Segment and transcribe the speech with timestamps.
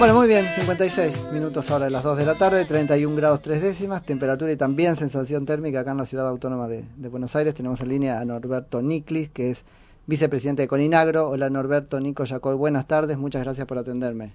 [0.00, 3.60] Bueno, muy bien, 56 minutos ahora de las 2 de la tarde, 31 grados 3
[3.60, 7.54] décimas, temperatura y también sensación térmica acá en la ciudad autónoma de, Buenos Aires.
[7.54, 9.66] Tenemos en línea a Norberto Niclis, que es
[10.06, 11.28] vicepresidente de Coninagro.
[11.28, 14.32] Hola Norberto, Nico Yacoy, buenas tardes, muchas gracias por atenderme.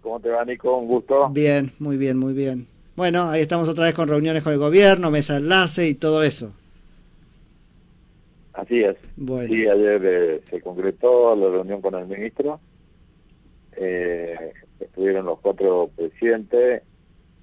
[0.00, 0.76] ¿Cómo te va Nico?
[0.76, 1.28] Un gusto.
[1.28, 2.66] Bien, muy bien, muy bien.
[2.96, 6.52] Bueno, ahí estamos otra vez con reuniones con el gobierno, mesa enlace y todo eso.
[8.54, 8.96] Así es.
[9.14, 9.54] Bueno.
[9.54, 12.58] Sí, ayer eh, se concretó la reunión con el ministro
[13.82, 16.82] eh, estuvieron los cuatro presidentes,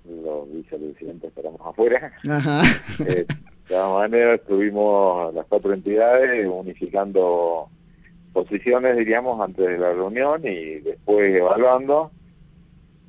[0.06, 2.14] los vicepresidentes estaremos afuera.
[3.06, 7.70] Eh, de todas maneras, estuvimos las cuatro entidades unificando
[8.34, 12.12] posiciones, diríamos, antes de la reunión y después evaluando.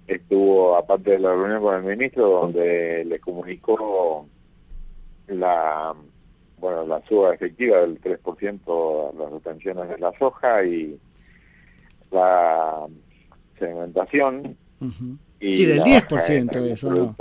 [0.07, 4.27] Estuvo, aparte de la reunión con el ministro, donde le comunicó
[5.29, 5.95] la
[6.59, 11.01] bueno la suba efectiva del 3% a las retenciones de la soja y
[12.11, 12.87] la
[13.61, 14.57] segmentación.
[15.39, 17.17] y sí, del 10% eso, ¿no?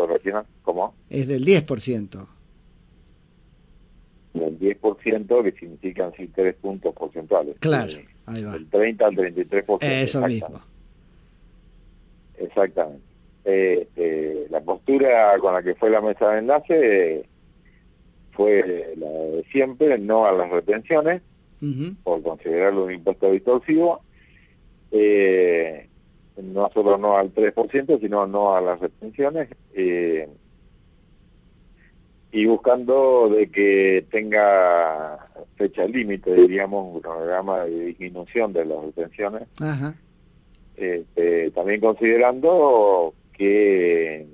[0.63, 0.95] ¿Cómo?
[1.09, 2.27] Es del 10%.
[4.33, 7.55] Del 10% que significan sí tres puntos porcentuales.
[7.59, 7.93] Claro,
[8.25, 8.53] ahí va.
[8.53, 9.77] Del 30 al 33%.
[9.81, 10.61] Eso mismo.
[12.37, 13.03] Exactamente.
[13.43, 17.25] Este, la postura con la que fue la mesa de enlace
[18.31, 21.21] fue la de siempre, no a las retenciones,
[22.03, 24.01] por considerarlo un impuesto distorsivo,
[24.91, 25.88] eh,
[26.41, 30.27] no solo no al 3%, sino no a las retenciones, eh,
[32.31, 39.43] y buscando de que tenga fecha límite, diríamos, un programa de disminución de las retenciones,
[40.75, 44.27] este, también considerando que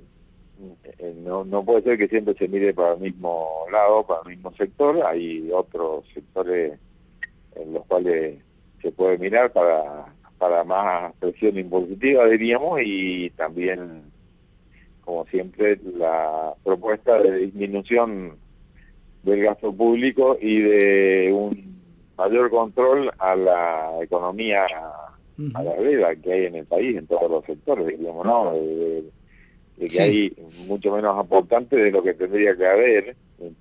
[0.98, 4.36] eh, no, no puede ser que siempre se mire para el mismo lado, para el
[4.36, 6.78] mismo sector, hay otros sectores
[7.54, 8.38] en los cuales
[8.82, 10.06] se puede mirar para
[10.38, 14.02] para más presión impositiva, diríamos, y también,
[15.04, 18.36] como siempre, la propuesta de disminución
[19.22, 21.80] del gasto público y de un
[22.16, 24.66] mayor control a la economía
[25.54, 28.52] a la vida que hay en el país, en todos los sectores, diríamos, ¿no?
[28.52, 29.04] De,
[29.78, 33.16] que hay mucho menos aportante de lo que tendría que haber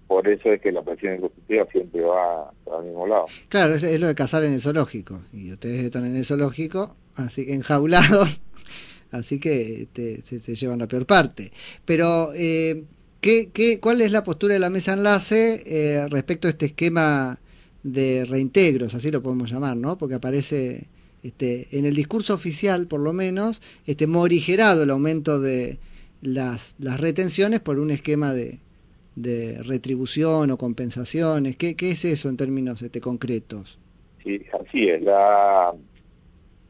[0.07, 3.25] por eso es que la presión impositiva siempre va al mismo lado.
[3.49, 7.45] Claro, es, lo de cazar en el zoológico, y ustedes están en el zoológico, así
[7.49, 8.39] enjaulados,
[9.11, 11.51] así que este, se, llevan la peor parte.
[11.83, 12.83] Pero, eh,
[13.19, 17.39] ¿qué, qué, cuál es la postura de la mesa enlace eh, respecto a este esquema
[17.83, 19.97] de reintegros, así lo podemos llamar, ¿no?
[19.97, 20.87] Porque aparece
[21.21, 25.79] este, en el discurso oficial, por lo menos, este, morigerado el aumento de
[26.25, 28.59] las, retenciones por un esquema de
[29.63, 31.58] retribución o compensaciones?
[31.58, 33.80] ¿Qué, es eso en términos este, concretos?
[34.24, 35.02] Sí, así es.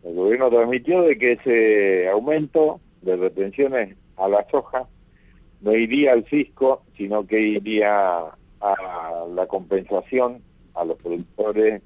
[0.03, 4.87] El gobierno transmitió de que ese aumento de retenciones a la soja
[5.61, 8.19] no iría al fisco, sino que iría
[8.61, 10.41] a la compensación
[10.75, 11.81] a los productores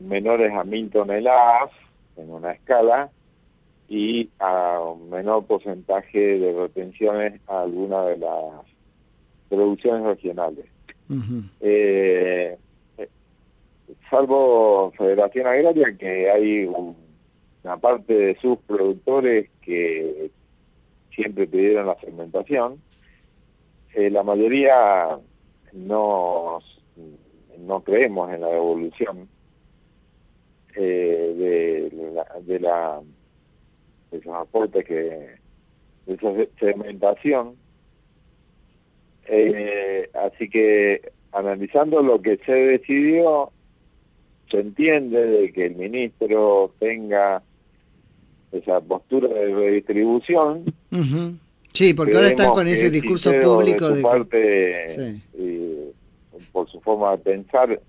[0.00, 1.70] menores a mil toneladas
[2.16, 3.10] en una escala
[3.92, 8.64] y a un menor porcentaje de retenciones a alguna de las
[9.50, 10.64] producciones regionales.
[11.60, 12.56] Eh,
[14.08, 20.30] salvo Federación Agraria, que hay una parte de sus productores que
[21.14, 22.80] siempre pidieron la fermentación,
[23.92, 25.18] eh, la mayoría
[25.74, 26.60] no,
[27.58, 29.28] no creemos en la devolución
[30.76, 33.02] eh, de, la, de, la,
[34.12, 35.36] esos aportes que
[36.06, 37.56] esa fermentación.
[39.26, 43.50] Eh, así que analizando lo que se decidió,
[44.50, 47.42] se entiende de que el ministro tenga
[48.52, 50.74] esa postura de redistribución.
[51.72, 55.22] Sí, porque ahora están con ese discurso público de, parte,
[56.52, 57.80] por su forma de pensar,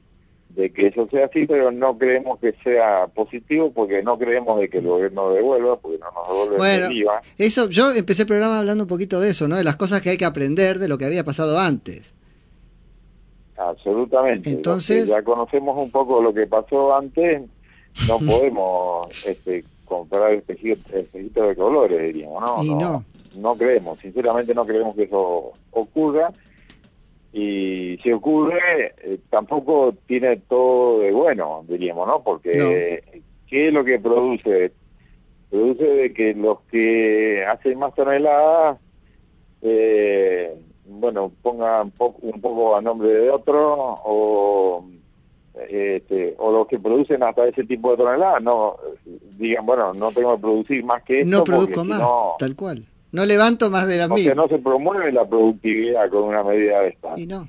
[0.55, 4.69] de que eso sea así, pero no creemos que sea positivo porque no creemos de
[4.69, 7.21] que el gobierno devuelva, porque no nos devuelve bueno, el IVA.
[7.37, 9.57] Eso, yo empecé el programa hablando un poquito de eso, ¿no?
[9.57, 12.13] De las cosas que hay que aprender de lo que había pasado antes.
[13.57, 14.51] Absolutamente.
[14.51, 17.41] Entonces, ya conocemos un poco lo que pasó antes,
[18.07, 22.63] no podemos este, comprar espejitos espejito de colores, diríamos, ¿no?
[22.63, 23.05] no, no.
[23.35, 26.31] No creemos, sinceramente no creemos que eso ocurra
[27.33, 32.21] y si ocurre, eh, tampoco tiene todo de bueno, diríamos, ¿no?
[32.21, 33.03] Porque,
[33.47, 34.71] ¿qué es lo que produce?
[35.49, 38.77] Produce de que los que hacen más toneladas,
[39.63, 41.91] eh, bueno, pongan
[42.21, 44.85] un poco a nombre de otro o
[45.69, 48.77] este, o los que producen hasta ese tipo de toneladas, no
[49.37, 51.31] digan, bueno, no tengo que producir más que esto.
[51.31, 52.01] No produzco más,
[52.37, 52.85] tal cual.
[53.13, 56.89] No levanto más de las Porque no se promueve la productividad con una medida de
[56.89, 57.13] esta.
[57.15, 57.47] Y no.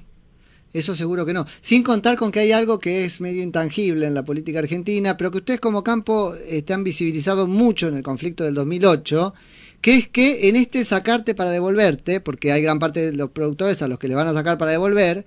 [0.72, 1.46] Eso seguro que no.
[1.60, 5.30] Sin contar con que hay algo que es medio intangible en la política argentina, pero
[5.30, 9.34] que ustedes como campo eh, han visibilizado mucho en el conflicto del 2008,
[9.80, 13.82] que es que en este sacarte para devolverte, porque hay gran parte de los productores
[13.82, 15.24] a los que le van a sacar para devolver,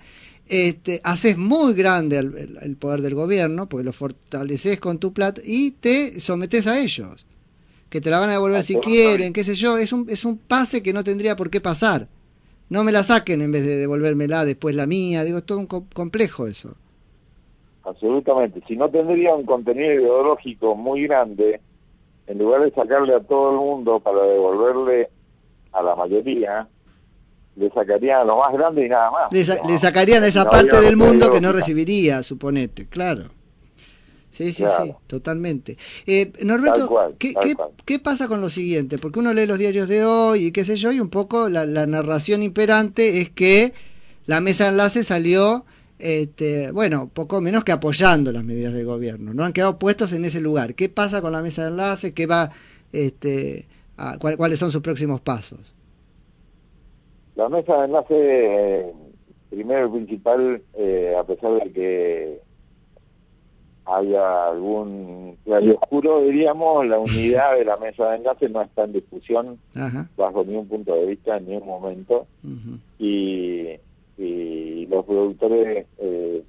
[0.47, 5.71] este, haces muy grande el, poder del gobierno, porque lo fortaleces con tu plata y
[5.71, 7.26] te sometes a ellos.
[7.89, 9.77] Que te la van a devolver si quieren, qué sé yo.
[9.77, 12.07] Es un, es un pase que no tendría por qué pasar.
[12.69, 15.23] No me la saquen en vez de devolvérmela después la mía.
[15.23, 16.75] Digo, es todo un complejo eso.
[17.83, 18.61] Absolutamente.
[18.67, 21.61] Si no tendría un contenido ideológico muy grande,
[22.27, 25.09] en lugar de sacarle a todo el mundo para devolverle
[25.71, 26.67] a la mayoría,
[27.55, 29.33] le sacarían a lo más grande y nada más.
[29.33, 33.36] Le, sacarían a esa parte del mundo que no recibiría, suponete, claro.
[34.37, 35.79] Sí, sí, sí, totalmente.
[36.05, 37.33] Eh, Norberto, ¿qué,
[37.85, 38.99] qué, pasa con lo siguiente?
[38.99, 41.65] Porque uno lee los diarios de hoy y qué sé yo, y un poco la,
[41.65, 43.73] narración imperante es que
[44.27, 45.65] la mesa de enlace salió,
[45.97, 49.33] este, bueno, poco menos que apoyando las medidas del gobierno.
[49.33, 50.75] No han quedado puestos en ese lugar.
[50.75, 52.13] ¿Qué pasa con la mesa de enlace?
[52.13, 52.51] ¿Qué va,
[52.93, 53.65] este,
[54.19, 55.73] ¿Cuáles son sus próximos pasos?
[57.33, 58.93] La mesa de enlace, eh,
[59.49, 62.46] primero y principal, eh, a pesar de que
[63.87, 69.59] haya algún oscuro, diríamos, la unidad de la mesa de enlace no está en discusión
[70.17, 72.27] bajo ningún punto de vista en ningún momento.
[72.99, 73.77] y,
[74.89, 76.43] los productores, eh,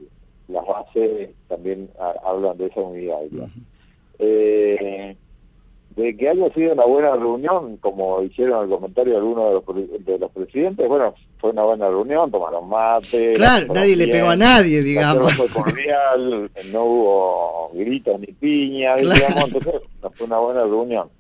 [0.46, 1.90] las bases también
[2.25, 3.19] hablan de esa unidad.
[4.20, 5.17] eh,
[5.96, 10.19] de que haya sido una buena reunión, como hicieron el comentario algunos de los, de
[10.19, 13.35] los presidentes, bueno, fue una buena reunión, tomaron mate.
[13.35, 15.35] Claro, nadie le pegó a nadie, digamos.
[15.35, 19.82] Fue cordial, no hubo gritos ni piña, digamos, entonces
[20.17, 21.17] fue una buena reunión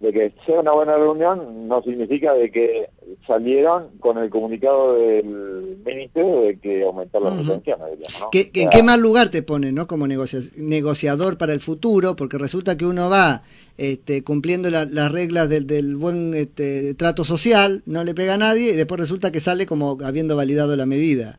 [0.00, 2.88] de que sea una buena reunión no significa de que
[3.26, 7.98] salieron con el comunicado del ministerio de que aumentar las retenciones.
[8.32, 12.16] ¿En qué mal lugar te pone no como negociador para el futuro?
[12.16, 13.42] Porque resulta que uno va
[13.76, 18.72] este, cumpliendo las reglas del, del buen este, trato social, no le pega a nadie
[18.72, 21.38] y después resulta que sale como habiendo validado la medida.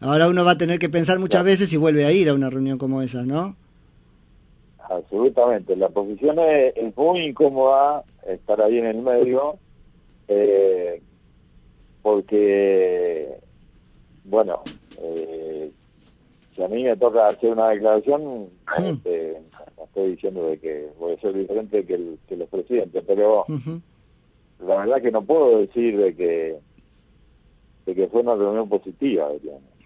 [0.00, 2.50] Ahora uno va a tener que pensar muchas veces si vuelve a ir a una
[2.50, 3.56] reunión como esa, ¿no?
[4.88, 5.76] Absolutamente.
[5.76, 9.58] La posición es, muy incómoda estar ahí en el medio,
[10.28, 11.02] eh,
[12.02, 13.38] porque,
[14.24, 14.62] bueno,
[14.98, 15.70] eh,
[16.54, 18.48] si a mí me toca hacer una declaración,
[18.78, 19.42] este,
[19.84, 23.44] estoy diciendo de que voy a ser diferente que, el, que los presidentes, pero
[24.66, 26.58] la verdad que no puedo decir de que
[27.88, 29.28] de que fue una reunión positiva,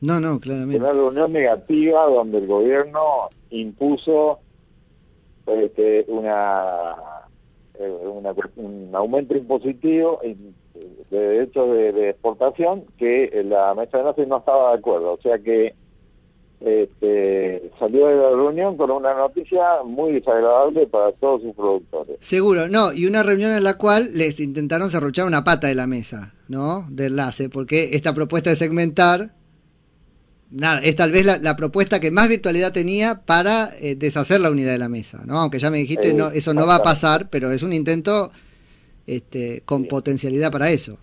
[0.01, 0.77] No, no, claramente.
[0.77, 4.41] Una reunión negativa donde el gobierno impuso
[5.47, 6.95] este, una,
[7.79, 10.21] eh, una, un aumento impositivo
[11.11, 15.13] de derechos de, exportación que la mesa de enlace no estaba de acuerdo.
[15.13, 15.75] O sea que
[16.65, 22.17] este, salió de la reunión con una noticia muy desagradable para todos sus productores.
[22.21, 25.87] Seguro, no, y una reunión en la cual les intentaron cerruchar una pata de la
[25.87, 26.87] mesa, ¿no?
[26.89, 29.31] De enlace, porque esta propuesta de segmentar
[30.53, 34.73] nada, es tal vez la, propuesta que más virtualidad tenía para eh, deshacer la unidad
[34.73, 35.39] de la mesa, ¿no?
[35.39, 38.31] Aunque ya me dijiste, no, eso no va a pasar, pero es un intento
[39.07, 40.99] este, con potencialidad para eso.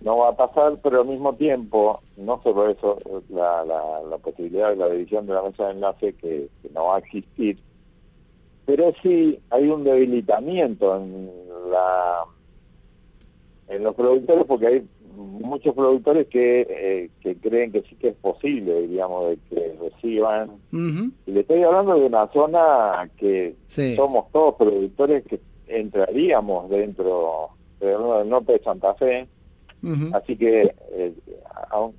[0.00, 2.98] No va a pasar, pero al mismo tiempo, no solo eso,
[3.28, 6.98] la, la, posibilidad de la división de la mesa de enlace que, no va a
[7.00, 7.58] existir,
[8.64, 11.30] pero sí hay un debilitamiento en
[11.70, 12.24] la
[13.68, 14.88] en los productores porque hay
[15.20, 20.50] muchos productores que, eh, que creen que sí que es posible, digamos, de que reciban.
[20.72, 23.54] Y le estoy hablando de una zona que
[23.96, 27.50] somos todos productores que entraríamos dentro
[27.80, 29.26] del norte de Santa Fe.
[30.12, 31.14] Así que, eh,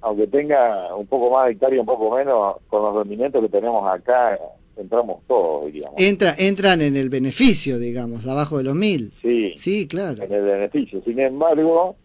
[0.01, 3.91] aunque tenga un poco más de hectárea, un poco menos, con los rendimientos que tenemos
[3.91, 4.37] acá,
[4.77, 5.95] entramos todos, digamos.
[5.99, 9.13] Entra, entran en el beneficio, digamos, abajo de los mil.
[9.21, 10.23] Sí, sí, claro.
[10.23, 11.01] En el beneficio.
[11.03, 11.95] Sin embargo,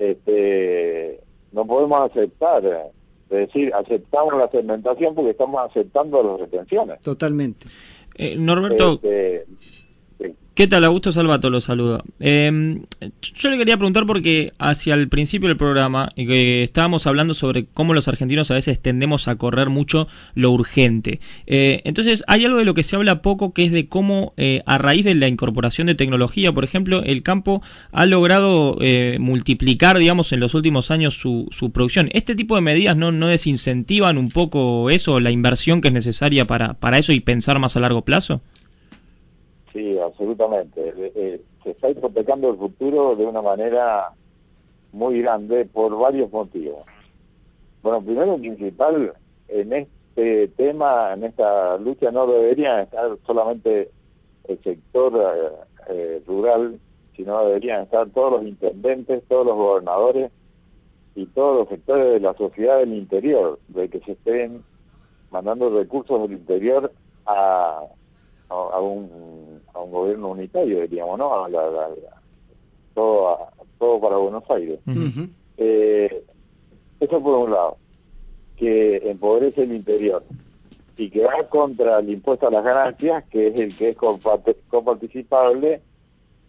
[0.00, 1.20] este,
[1.52, 7.00] no podemos aceptar, es decir, aceptamos la segmentación porque estamos aceptando las retenciones.
[7.00, 7.66] Totalmente.
[8.16, 9.46] Eh, Norberto, este,
[10.60, 10.84] ¿Qué tal?
[10.84, 12.04] Augusto Salvato lo saluda.
[12.18, 12.82] Em,
[13.34, 17.94] yo le quería preguntar porque hacia el principio del programa que estábamos hablando sobre cómo
[17.94, 21.18] los argentinos a veces tendemos a correr mucho lo urgente.
[21.46, 24.62] Eh, entonces, hay algo de lo que se habla poco que es de cómo eh,
[24.66, 29.96] a raíz de la incorporación de tecnología, por ejemplo, el campo ha logrado eh, multiplicar,
[29.96, 32.10] digamos, en los últimos años su, su producción.
[32.12, 36.44] ¿Este tipo de medidas no, no desincentivan un poco eso, la inversión que es necesaria
[36.44, 38.42] para, para eso y pensar más a largo plazo?
[39.72, 40.88] Sí, absolutamente.
[40.88, 44.12] Eh, eh, se está hipotecando el futuro de una manera
[44.92, 46.84] muy grande por varios motivos.
[47.82, 49.14] Bueno, primero y principal,
[49.48, 53.90] en este tema, en esta lucha, no deberían estar solamente
[54.48, 55.56] el sector
[55.88, 56.78] eh, rural,
[57.16, 60.32] sino deberían estar todos los intendentes, todos los gobernadores
[61.14, 64.64] y todos los sectores de la sociedad del interior, de que se estén
[65.30, 66.92] mandando recursos del interior
[67.26, 67.82] a,
[68.48, 69.49] a un
[69.80, 71.46] a un gobierno unitario, diríamos, ¿no?
[72.94, 74.78] todo, todo para Buenos Aires.
[75.56, 76.24] Eh,
[77.00, 77.76] eso por un lado,
[78.56, 80.22] que empobrece el interior
[80.96, 85.80] y que va contra el impuesto a las ganancias, que es el que es coparticipable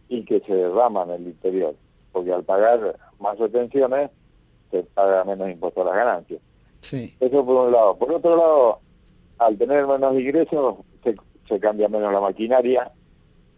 [0.09, 1.75] y que se derrama en el interior,
[2.11, 4.11] porque al pagar más retenciones
[4.71, 6.41] se paga menos impuesto a las ganancias.
[6.81, 7.15] Sí.
[7.19, 7.95] Eso por un lado.
[7.95, 8.79] Por otro lado,
[9.37, 11.15] al tener menos ingresos, se,
[11.47, 12.91] se cambia menos la maquinaria,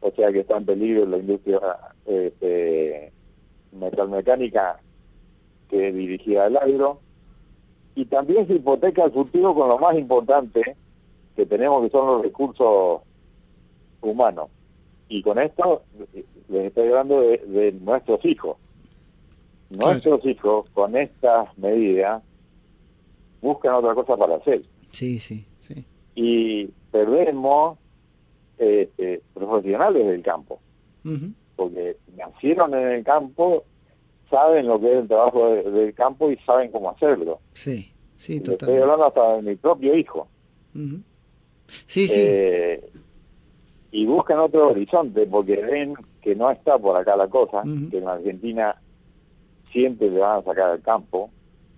[0.03, 1.59] o sea que está en peligro la industria
[2.05, 3.13] este,
[3.71, 4.79] metalmecánica
[5.69, 6.99] que es dirigida al agro,
[7.95, 10.75] y también se hipoteca el futuro con lo más importante
[11.35, 13.01] que tenemos que son los recursos
[14.01, 14.49] humanos.
[15.07, 15.83] Y con esto
[16.49, 18.57] les estoy hablando de, nuestros hijos.
[19.69, 22.21] Nuestros hijos con estas medidas
[23.41, 24.63] buscan otra cosa para hacer.
[24.91, 25.85] Sí, sí, sí.
[26.15, 27.77] Y perdemos
[28.57, 30.59] este, profesionales del campo,
[31.55, 33.65] porque nacieron en el campo,
[34.29, 37.39] saben lo que es el trabajo del campo y saben cómo hacerlo.
[37.53, 38.65] Sí, sí, totalmente.
[38.65, 40.27] Estoy hablando hasta de mi propio hijo.
[41.87, 42.11] Sí, sí.
[42.15, 42.89] Eh,
[43.91, 48.07] y buscan otro horizonte porque ven que no está por acá la cosa, que en
[48.07, 48.75] Argentina
[49.71, 51.29] siempre le van a sacar al campo.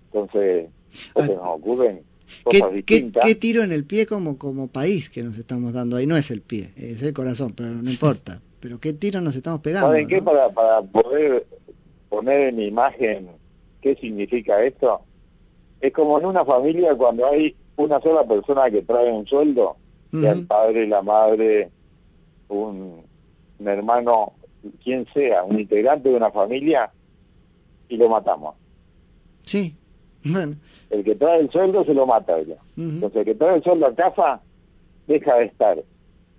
[0.06, 0.70] Entonces,
[1.14, 2.02] ah, se nos ocurren
[2.50, 6.06] ¿Qué, tiro en el pie como, como país que nos estamos dando ahí?
[6.06, 8.40] No es el pie, es el corazón, pero no importa.
[8.58, 9.88] Pero ¿qué tiro nos estamos pegando?
[9.88, 10.20] ¿Saben qué?
[10.20, 11.46] Para, para poder
[12.08, 13.28] poner en imagen
[13.80, 15.02] qué significa esto,
[15.80, 19.76] es como en una familia cuando hay una sola persona que trae un sueldo,
[20.12, 21.70] el padre, la madre,
[22.48, 23.02] un,
[23.58, 24.32] un hermano,
[24.82, 26.90] quien sea, un integrante de una familia,
[27.88, 28.54] y lo matamos.
[29.42, 29.76] Sí,
[30.90, 32.56] el que trae el sueldo se lo mata ella.
[32.76, 34.40] Entonces, el que trae el sueldo a casa
[35.06, 35.82] deja de estar.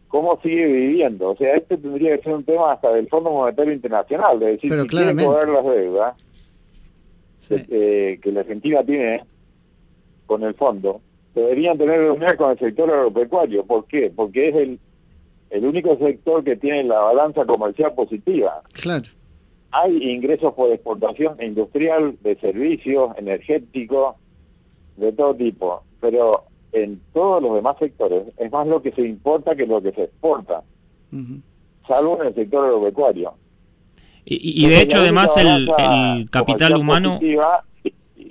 [0.07, 1.31] ¿Cómo sigue viviendo?
[1.31, 4.71] O sea, este tendría que ser un tema hasta del Fondo Monetario Internacional, de decir,
[4.71, 6.15] si quieren cobrar las deudas
[7.49, 9.23] que la Argentina tiene
[10.25, 11.01] con el fondo,
[11.35, 13.65] deberían tener reuniones con el sector agropecuario.
[13.65, 14.11] ¿Por qué?
[14.13, 14.79] Porque es el,
[15.49, 18.61] el único sector que tiene la balanza comercial positiva.
[18.73, 19.16] Claro
[19.71, 24.15] hay ingresos por exportación industrial, de servicios, energéticos,
[24.95, 29.55] de todo tipo, pero en todos los demás sectores es más lo que se importa
[29.55, 30.63] que lo que se exporta,
[31.87, 33.33] salvo en el sector agropecuario.
[34.29, 37.17] Y, de hecho, además, el, el capital humano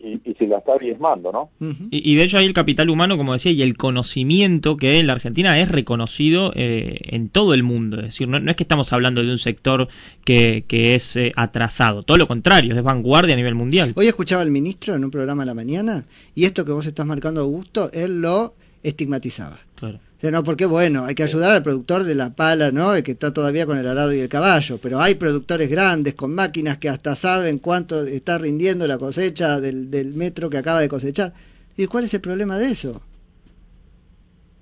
[0.06, 1.50] y, se la está diezmando, ¿no?
[1.90, 5.14] y, de hecho ahí el capital humano, como decía, y el conocimiento que en la
[5.14, 7.98] Argentina es reconocido eh, en todo el mundo.
[7.98, 9.88] Es decir, no, es que estamos hablando de un sector
[10.24, 13.92] que, que es eh, atrasado, todo lo contrario, es vanguardia a nivel mundial.
[13.96, 17.06] Hoy escuchaba al ministro en un programa a la mañana y esto que vos estás
[17.06, 19.58] marcando, Augusto, él lo estigmatizaba.
[19.74, 22.94] Claro no, porque bueno, hay que ayudar al productor de la pala, ¿no?
[22.94, 26.34] El que está todavía con el arado y el caballo, pero hay productores grandes con
[26.34, 30.88] máquinas que hasta saben cuánto está rindiendo la cosecha del, del metro que acaba de
[30.88, 31.32] cosechar.
[31.76, 33.00] ¿Y cuál es el problema de eso?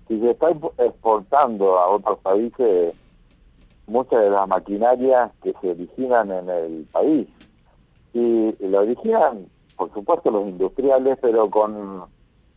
[0.08, 2.94] Si se está exportando a otros países
[3.86, 7.28] muchas de las maquinarias que se originan en el país.
[8.12, 9.46] Y lo originan,
[9.76, 12.04] por supuesto, los industriales, pero con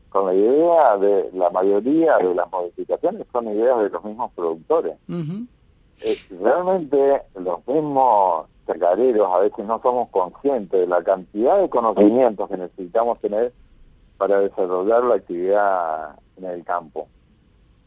[0.10, 4.94] con la idea de la mayoría de las modificaciones son ideas de los mismos productores.
[6.02, 12.50] Eh, realmente los mismos chacareros a veces no somos conscientes de la cantidad de conocimientos
[12.50, 13.54] que necesitamos tener
[14.18, 17.08] para desarrollar la actividad en el campo.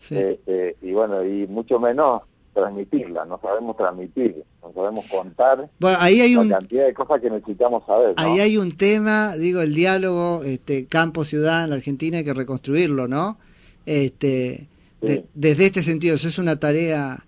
[0.01, 6.21] Este, y bueno, y mucho menos transmitirla, no sabemos transmitir, no sabemos contar bueno, ahí
[6.21, 8.15] hay la cantidad de cosas que necesitamos saber.
[8.17, 13.09] Ahí hay un tema, digo, el diálogo este, campo-ciudad en la Argentina hay que reconstruirlo,
[13.09, 13.39] ¿no?
[13.87, 14.69] Este,
[15.01, 17.25] desde este sentido, eso es una tarea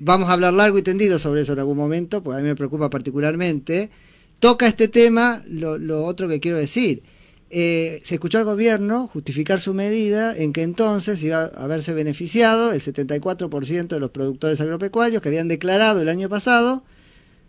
[0.00, 2.56] vamos a hablar largo y tendido sobre eso en algún momento, porque a mí me
[2.56, 3.90] preocupa particularmente,
[4.38, 7.02] toca este tema lo, lo otro que quiero decir.
[7.50, 12.72] Eh, se escuchó al gobierno justificar su medida en que entonces iba a haberse beneficiado
[12.72, 16.84] el 74% de los productores agropecuarios que habían declarado el año pasado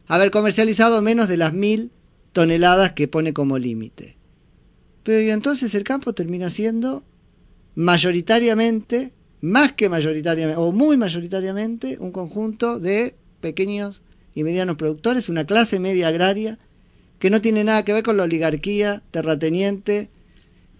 [0.08, 1.92] haber comercializado menos de las mil
[2.32, 4.18] toneladas que pone como límite.
[5.04, 7.04] Pero entonces el campo termina siendo
[7.76, 14.02] mayoritariamente, más que mayoritariamente, o muy mayoritariamente, un conjunto de pequeños
[14.34, 16.58] y medianos productores, una clase media agraria
[17.20, 20.10] que no tiene nada que ver con la oligarquía terrateniente,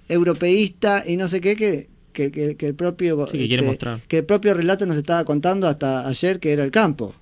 [0.08, 4.26] europeísta y no sé qué que, que, que, el propio sí, que, este, que, el
[4.26, 7.14] propio relato nos estaba contando hasta ayer que era el campo.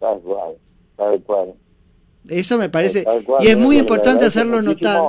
[0.00, 0.54] Tal cual,
[0.96, 1.54] tal cual.
[2.28, 4.90] Eso me parece cual, y es muy importante hacerlo muchísimo.
[4.90, 5.02] notar.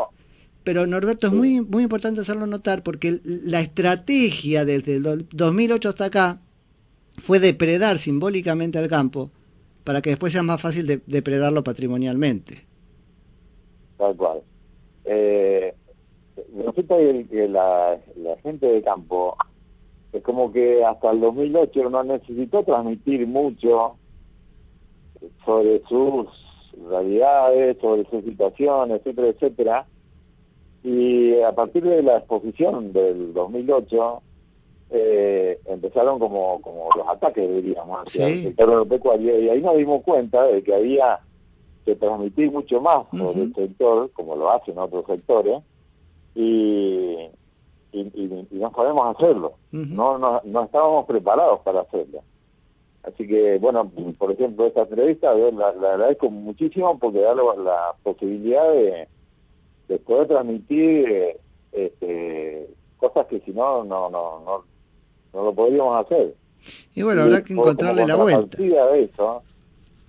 [0.63, 6.05] Pero Norberto es muy muy importante hacerlo notar porque la estrategia desde el 2008 hasta
[6.05, 6.41] acá
[7.17, 9.31] fue depredar simbólicamente al campo
[9.83, 12.68] para que después sea más fácil de, depredarlo patrimonialmente
[13.99, 14.41] tal cual.
[15.05, 15.75] Eh,
[17.29, 19.35] que la, la gente de campo
[20.13, 23.95] es como que hasta el 2008 no necesitó transmitir mucho
[25.45, 26.27] sobre sus
[26.89, 29.87] realidades, sobre su situación, etcétera, etcétera.
[30.83, 34.21] Y a partir de la exposición del 2008,
[34.91, 38.31] eh, empezaron como, como los ataques, diríamos, hacia Sí.
[38.31, 41.19] el sector agropecuario, y ahí nos dimos cuenta de que había
[41.89, 45.59] que transmitir mucho más sobre el sector, como lo hacen otros sectores,
[46.35, 47.15] y,
[47.91, 49.53] y, y- y no podemos hacerlo.
[49.71, 52.21] No, no, no estábamos preparados para hacerlo.
[53.03, 57.43] Así que, bueno, por ejemplo, esta entrevista yo la, la agradezco muchísimo porque da la,
[57.63, 59.07] la posibilidad de,
[59.87, 61.39] de poder transmitir eh,
[61.71, 64.63] este, cosas que si no, no, no, no,
[65.33, 66.35] no lo podríamos hacer.
[66.93, 68.57] y bueno habrá que por- encontrarle la vuelta
[68.91, 69.41] de eso,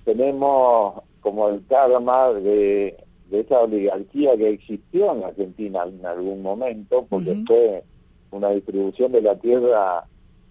[0.04, 2.96] tenemos como el karma de,
[3.30, 7.84] de esa oligarquía que existió en Argentina en algún momento, porque fue
[8.30, 10.04] una distribución de la tierra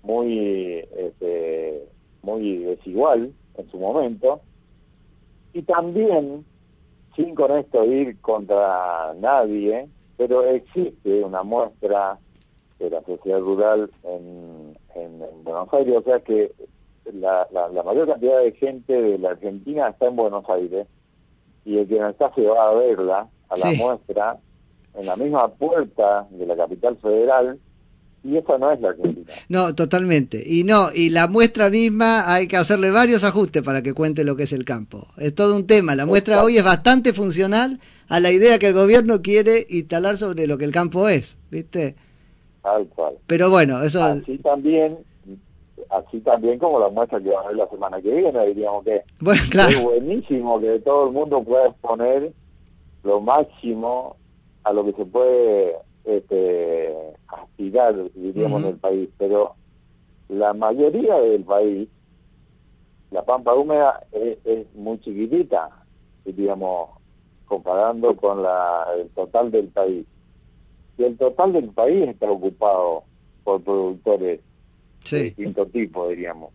[0.04, 1.88] muy, este,
[2.22, 4.42] muy desigual en su momento,
[5.54, 6.46] y también,
[7.16, 12.20] sin con esto ir contra nadie, pero existe una muestra
[12.78, 16.52] de la sociedad rural en, en, en Buenos Aires, o sea que
[17.14, 20.88] la, la, la mayor cantidad de gente de la Argentina está en Buenos Aires
[21.66, 23.78] y el que no está se va a verla, a la Sí.
[23.78, 24.38] muestra,
[24.96, 27.60] en la misma puerta de la capital federal,
[28.24, 29.32] y esa no es la Argentina.
[29.48, 30.44] No, totalmente.
[30.46, 34.36] Y no, y la muestra misma hay que hacerle varios ajustes para que cuente lo
[34.36, 35.08] que es el campo.
[35.18, 35.96] Es todo un tema.
[35.96, 36.48] La muestra Exacto.
[36.48, 37.80] hoy es bastante funcional
[38.10, 41.96] a la idea que el gobierno quiere instalar sobre lo que el campo es, ¿viste?
[42.62, 43.14] Tal cual.
[43.28, 44.98] Pero bueno, eso Así también,
[45.90, 49.04] así también como la muestra que va a haber la semana que viene, diríamos que
[49.20, 52.32] bueno, es buenísimo que todo el mundo pueda exponer
[53.04, 54.16] lo máximo
[54.64, 55.76] a lo que se puede
[56.06, 56.96] este,
[57.28, 58.68] aspirar, diríamos, Ujú.
[58.68, 59.10] en el país.
[59.18, 59.56] Pero
[60.28, 61.88] la mayoría del país,
[63.12, 65.70] la pampa húmeda es, es muy chiquitita,
[66.26, 66.90] diríamos,
[67.46, 70.06] comparando con la, el total del país.
[70.98, 73.04] Y el total del país está ocupado
[73.44, 74.42] por productores
[75.12, 75.24] de Sí.
[75.26, 76.52] distinto tipo, diríamos.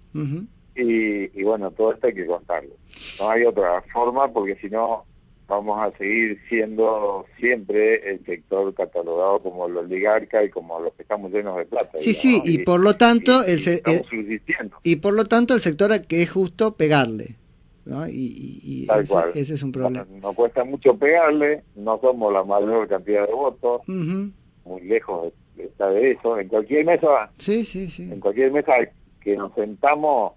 [0.77, 2.75] Y, y bueno, todo esto hay que contarlo.
[3.21, 5.05] No hay otra forma porque si no
[5.47, 11.03] vamos a seguir siendo siempre el sector catalogado como el oligarca y como los que
[11.03, 11.99] estamos llenos de plata.
[12.01, 14.77] Sí, sí, y por lo tanto, y- el el- subsistiendo.
[14.83, 17.37] Y por lo tanto, el sector a que es justo pegarle.
[17.85, 18.09] ¿no?
[18.09, 19.31] Y, y- y Tal ese, cual.
[19.35, 20.07] ese es un problema.
[20.23, 25.91] nos cuesta mucho pegarle, no somos la mayor cantidad de votos, muy lejos de- está
[25.91, 26.39] de eso.
[26.39, 28.05] En cualquier mesa Sí, sí, sí.
[28.11, 28.73] en cualquier mesa
[29.21, 30.33] que nos sentamos,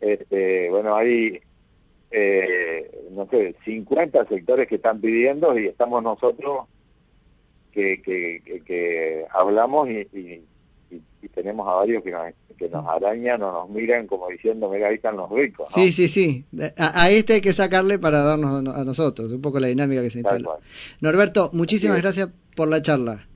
[0.00, 1.40] este, bueno, hay,
[2.10, 6.66] eh, no sé, 50 sectores que están pidiendo y estamos nosotros
[7.72, 10.42] que, que, que, que hablamos y, y,
[10.90, 11.02] y-
[11.34, 14.94] tenemos a varios que nos, que nos arañan o nos miran como diciendo, mira, ahí
[14.94, 15.68] están los ricos.
[15.68, 15.74] ¿no?
[15.82, 16.44] Sí, sí, sí.
[16.78, 20.08] A, a este hay que sacarle para darnos a nosotros, un poco la dinámica que
[20.10, 20.60] se Tal instala.
[21.00, 23.26] Norberto, muchísimas gracias por la charla.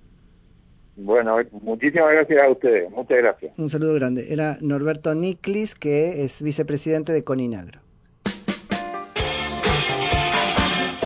[1.03, 3.59] Bueno, muchísimas gracias a ustedes, muchas gracias.
[3.59, 4.33] Un saludo grande.
[4.33, 7.81] Era Norberto Niclis, que es vicepresidente de Coninagro.